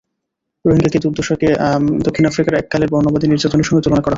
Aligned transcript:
রোহিঙ্গাদের 0.65 1.03
দুর্দশাকে 1.05 1.47
দক্ষিণ 2.05 2.25
আফ্রিকার 2.25 2.53
এককালের 2.55 2.91
বর্ণবাদী 2.93 3.25
নির্যাতনের 3.27 3.67
সঙ্গে 3.67 3.83
তুলনা 3.83 3.95
করা 3.95 3.99
হয়। 3.99 4.09